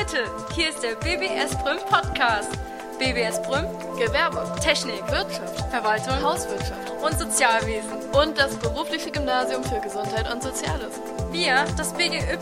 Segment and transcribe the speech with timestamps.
[0.00, 2.50] Leute, hier ist der BBS Brüm Podcast.
[2.98, 3.66] BBS Brüm,
[3.98, 7.90] Gewerbe, Technik, Wirtschaft, Verwaltung Hauswirtschaft und Sozialwesen.
[8.12, 10.98] und das berufliche Gymnasium für Gesundheit und Soziales.
[11.32, 12.38] Wir, das BGY,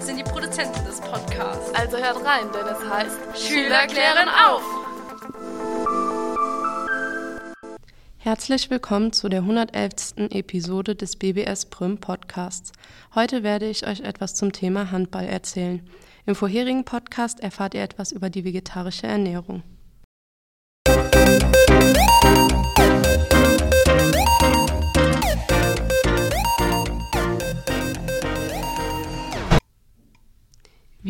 [0.00, 1.74] sind die Produzenten des Podcasts.
[1.74, 4.62] Also hört rein, denn es heißt Schüler klären auf!
[8.34, 10.14] Herzlich willkommen zu der 111.
[10.30, 12.72] Episode des BBS Prüm Podcasts.
[13.14, 15.88] Heute werde ich euch etwas zum Thema Handball erzählen.
[16.26, 19.62] Im vorherigen Podcast erfahrt ihr etwas über die vegetarische Ernährung.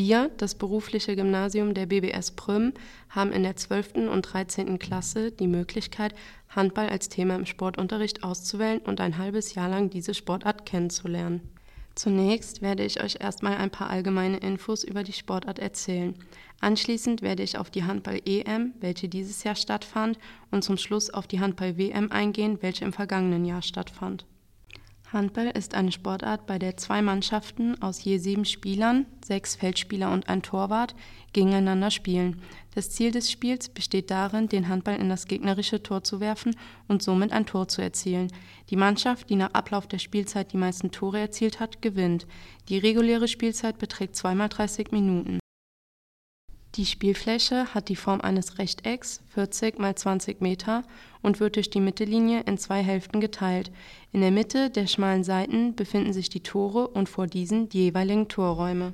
[0.07, 2.75] Wir, das berufliche Gymnasium der BBS Prüm,
[3.09, 3.95] haben in der 12.
[4.13, 4.79] und 13.
[4.79, 6.15] Klasse die Möglichkeit,
[6.51, 11.41] Handball als Thema im Sportunterricht auszuwählen und ein halbes Jahr lang diese Sportart kennenzulernen.
[11.95, 16.15] Zunächst werde ich euch erstmal ein paar allgemeine Infos über die Sportart erzählen.
[16.61, 20.19] Anschließend werde ich auf die Handball-EM, welche dieses Jahr stattfand,
[20.51, 24.27] und zum Schluss auf die Handball-WM eingehen, welche im vergangenen Jahr stattfand.
[25.15, 30.29] Handball ist eine Sportart, bei der zwei Mannschaften aus je sieben Spielern, sechs Feldspieler und
[30.29, 30.95] ein Torwart,
[31.33, 32.43] gegeneinander spielen.
[32.75, 36.57] Das Ziel des Spiels besteht darin, den Handball in das gegnerische Tor zu werfen
[36.89, 38.33] und somit ein Tor zu erzielen.
[38.71, 42.27] Die Mannschaft, die nach Ablauf der Spielzeit die meisten Tore erzielt hat, gewinnt.
[42.69, 45.39] Die reguläre Spielzeit beträgt zweimal 30 Minuten.
[46.77, 50.83] Die Spielfläche hat die Form eines Rechtecks, 40 mal 20 Meter,
[51.23, 53.71] und wird durch die Mittellinie in zwei Hälften geteilt.
[54.11, 58.27] In der Mitte der schmalen Seiten befinden sich die Tore und vor diesen die jeweiligen
[58.27, 58.93] Torräume.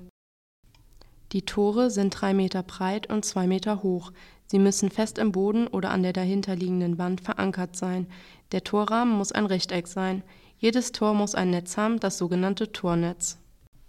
[1.32, 4.12] Die Tore sind drei Meter breit und zwei Meter hoch.
[4.46, 8.08] Sie müssen fest im Boden oder an der dahinterliegenden Wand verankert sein.
[8.52, 10.22] Der Torrahmen muss ein Rechteck sein.
[10.58, 13.38] Jedes Tor muss ein Netz haben, das sogenannte Tornetz.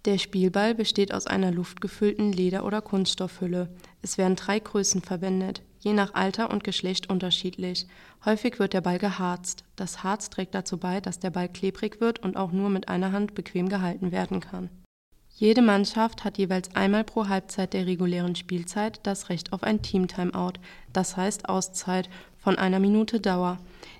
[0.04, 3.68] Der Spielball besteht aus einer luftgefüllten Leder- oder Kunststoffhülle.
[4.02, 7.86] Es werden drei Größen verwendet, je nach Alter und Geschlecht unterschiedlich.
[8.24, 9.64] Häufig wird der Ball geharzt.
[9.76, 13.12] Das Harz trägt dazu bei, dass der Ball klebrig wird und auch nur mit einer
[13.12, 14.70] Hand bequem gehalten werden kann.
[15.34, 20.54] Jede Mannschaft hat jeweils einmal pro Halbzeit der regulären Spielzeit das Recht auf ein Team-Timeout,
[20.92, 22.10] das heißt Auszeit,
[22.42, 23.58] von einer Minute Dauer.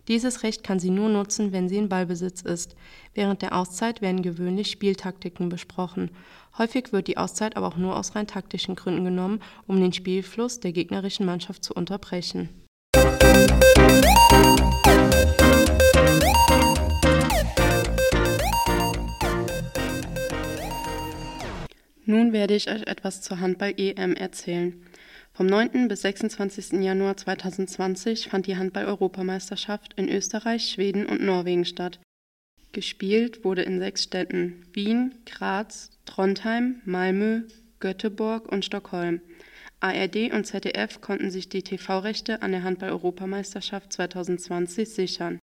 [0.09, 2.75] Dieses Recht kann sie nur nutzen, wenn sie in Ballbesitz ist.
[3.15, 6.11] Während der Auszeit werden gewöhnlich Spieltaktiken besprochen.
[6.59, 10.59] Häufig wird die Auszeit aber auch nur aus rein taktischen Gründen genommen, um den Spielfluss
[10.59, 12.49] der gegnerischen Mannschaft zu unterbrechen.
[22.05, 24.83] Nun werde ich euch etwas zur Handball-EM erzählen.
[25.35, 25.89] Vom 9.
[25.89, 26.73] bis 26.
[26.83, 32.01] Januar 2020 fand die Handball-Europameisterschaft in Österreich, Schweden und Norwegen statt.
[32.73, 37.45] Gespielt wurde in sechs Städten Wien, Graz, Trondheim, Malmö,
[37.81, 39.23] Göteborg und Stockholm.
[39.81, 45.39] ARD und ZDF konnten sich die TV-Rechte an der Handball-Europameisterschaft 2020 sichern.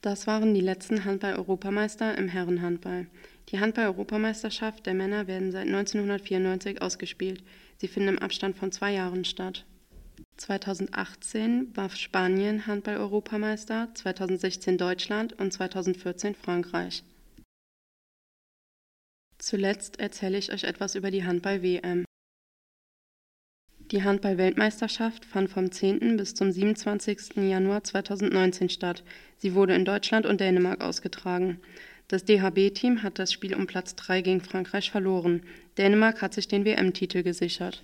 [0.00, 3.08] Das waren die letzten Handball-Europameister im Herrenhandball.
[3.48, 7.42] Die Handball-Europameisterschaft der Männer werden seit 1994 ausgespielt.
[7.76, 9.64] Sie finden im Abstand von zwei Jahren statt.
[10.36, 17.04] 2018 war Spanien Handball-Europameister, 2016 Deutschland und 2014 Frankreich.
[19.38, 22.04] Zuletzt erzähle ich euch etwas über die Handball-WM.
[23.90, 26.16] Die Handball-Weltmeisterschaft fand vom 10.
[26.16, 27.36] bis zum 27.
[27.36, 29.04] Januar 2019 statt.
[29.36, 31.60] Sie wurde in Deutschland und Dänemark ausgetragen.
[32.08, 35.42] Das DHB-Team hat das Spiel um Platz 3 gegen Frankreich verloren.
[35.78, 37.82] Dänemark hat sich den WM-Titel gesichert.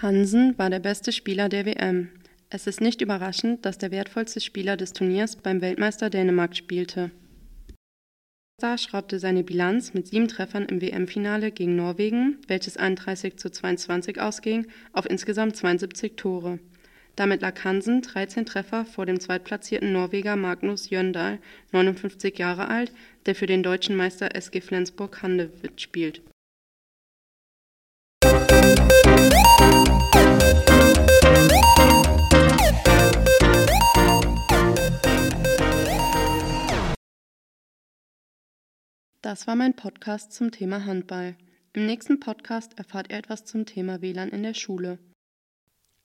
[0.00, 2.08] Hansen war der beste Spieler der WM.
[2.50, 7.10] Es ist nicht überraschend, dass der wertvollste Spieler des Turniers beim Weltmeister Dänemark spielte.
[8.60, 14.20] Star schraubte seine Bilanz mit sieben Treffern im WM-Finale gegen Norwegen, welches 31 zu 22
[14.20, 16.60] ausging, auf insgesamt 72 Tore.
[17.16, 21.38] Damit lag Hansen 13 Treffer vor dem zweitplatzierten Norweger Magnus Jöndal,
[21.70, 22.92] 59 Jahre alt,
[23.26, 26.22] der für den deutschen Meister SG Flensburg-Handewitt spielt.
[39.22, 41.36] Das war mein Podcast zum Thema Handball.
[41.72, 44.98] Im nächsten Podcast erfahrt ihr etwas zum Thema WLAN in der Schule.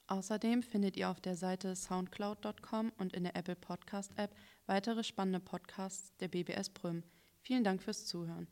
[0.09, 4.35] Außerdem findet ihr auf der Seite soundcloud.com und in der Apple Podcast App
[4.65, 7.03] weitere spannende Podcasts der BBS Brüm.
[7.41, 8.47] Vielen Dank fürs Zuhören.